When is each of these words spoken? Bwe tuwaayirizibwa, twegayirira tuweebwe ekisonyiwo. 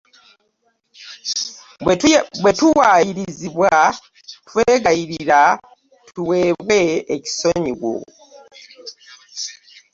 Bwe 2.43 2.51
tuwaayirizibwa, 2.59 3.73
twegayirira 4.47 5.41
tuweebwe 6.13 6.79
ekisonyiwo. 7.15 7.93